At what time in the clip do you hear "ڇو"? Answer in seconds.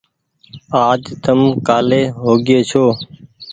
2.69-2.85